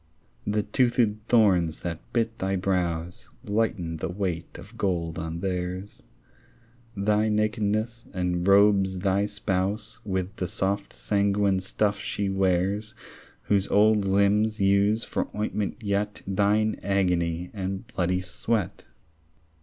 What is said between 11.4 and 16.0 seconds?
stuff she wears Whose old limbs use for ointment